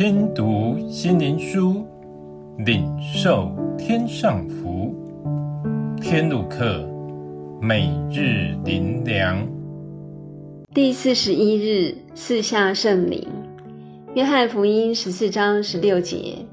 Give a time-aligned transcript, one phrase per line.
[0.00, 1.84] 听读心灵书，
[2.64, 4.94] 领受天上福。
[6.00, 6.88] 天路客，
[7.60, 9.46] 每日灵粮。
[10.72, 13.28] 第四十一日，四下圣灵。
[14.14, 16.46] 约翰福音十四章十六节：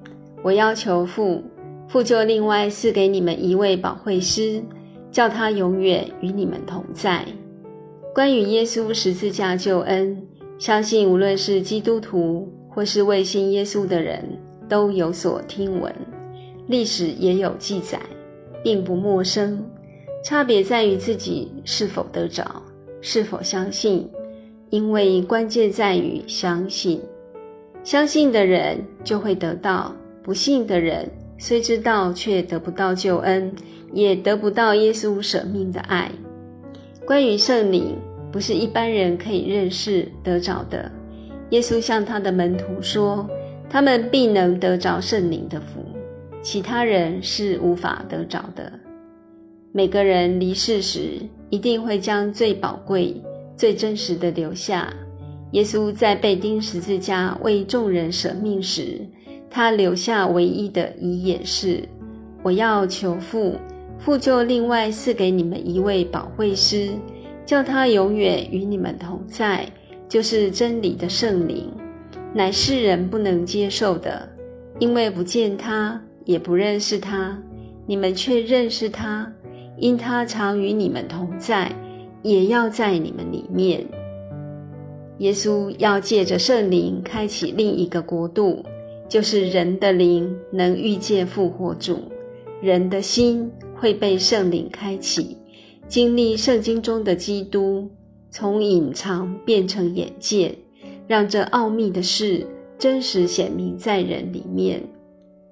[0.43, 1.41] 我要求父，
[1.87, 4.61] 父就另外赐给你们一位保惠师，
[5.09, 7.23] 叫他永远与你们同在。
[8.13, 10.27] 关于耶稣十字架救恩，
[10.59, 14.37] 相信无论是基督徒或是未信耶稣的人，
[14.69, 15.91] 都有所听闻，
[16.67, 17.99] 历史也有记载，
[18.63, 19.65] 并不陌生。
[20.23, 22.61] 差别在于自己是否得着，
[23.01, 24.07] 是否相信，
[24.69, 27.01] 因为关键在于相信。
[27.83, 33.55] 相信的人就会得到，不信的人虽知道，却得不到救恩，
[33.91, 36.11] 也得不到耶稣舍命的爱。
[37.07, 37.95] 关于圣灵，
[38.31, 40.91] 不是一般人可以认识得着的。
[41.49, 43.29] 耶稣向他的门徒说，
[43.69, 45.85] 他们必能得着圣灵的福，
[46.41, 48.73] 其他人是无法得着的。
[49.71, 53.21] 每个人离世时，一定会将最宝贵、
[53.55, 54.93] 最真实的留下。
[55.51, 59.07] 耶稣在被钉十字架为众人舍命时，
[59.49, 61.87] 他留下唯一的遗言是
[62.43, 63.55] ：“我要求父，
[63.99, 66.89] 父就另外赐给你们一位保惠师。”
[67.45, 69.71] 叫他永远与你们同在，
[70.09, 71.71] 就是真理的圣灵，
[72.33, 74.29] 乃世人不能接受的，
[74.79, 77.43] 因为不见他，也不认识他。
[77.85, 79.33] 你们却认识他，
[79.77, 81.75] 因他常与你们同在，
[82.21, 83.87] 也要在你们里面。
[85.19, 88.63] 耶稣要借着圣灵开启另一个国度，
[89.09, 92.11] 就是人的灵能遇见复活主，
[92.61, 95.37] 人的心会被圣灵开启。
[95.87, 97.91] 经历圣经中的基督，
[98.39, 100.57] 从隐藏变成眼见，
[101.07, 102.45] 让这奥秘的事
[102.77, 104.83] 真实显明在人里面。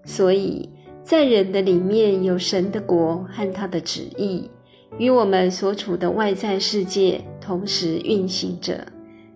[0.04, 0.70] 所以，
[1.04, 4.52] 在人的里面有神的国和他的旨意，
[5.00, 8.86] 与我们所处的外在世界同时运行着，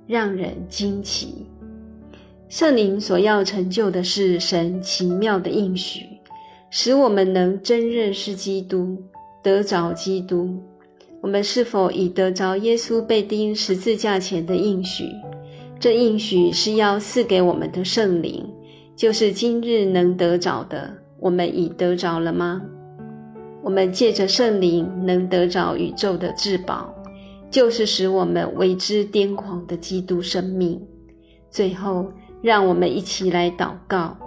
[0.05, 1.47] 让人惊奇。
[2.49, 6.05] 圣灵所要成就的是神奇妙的应许，
[6.69, 9.05] 使我们能真认识基督，
[9.41, 10.68] 得着基督。
[11.21, 15.05] 我们是否已得着耶稣被钉十字架前的应许？
[15.79, 18.49] 这应许是要赐给我们的圣灵，
[18.95, 20.97] 就是今日能得着的。
[21.19, 22.61] 我们已得着了吗？
[23.61, 26.95] 我们借着圣灵能得着宇宙的至宝，
[27.51, 30.81] 就是使我们为之癫狂的基督生命。
[31.49, 34.17] 最后，让我们一起来祷告：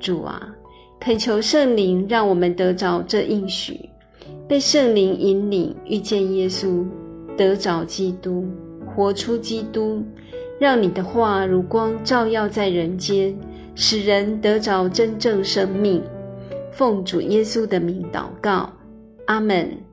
[0.00, 0.54] 主啊，
[0.98, 3.90] 恳求圣灵让我们得着这应许。
[4.48, 6.86] 被圣灵引领，遇见耶稣，
[7.36, 8.46] 得着基督，
[8.86, 10.02] 活出基督，
[10.58, 13.38] 让你的话如光照耀在人间，
[13.74, 16.02] 使人得着真正生命。
[16.72, 18.72] 奉主耶稣的名祷告，
[19.26, 19.87] 阿门。